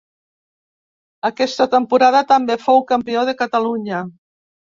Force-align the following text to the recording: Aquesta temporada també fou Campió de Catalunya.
Aquesta 1.29 1.67
temporada 1.73 2.23
també 2.33 2.57
fou 2.65 2.81
Campió 2.93 3.27
de 3.31 3.37
Catalunya. 3.45 4.03